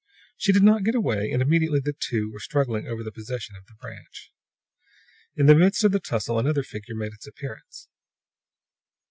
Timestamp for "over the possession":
2.87-3.55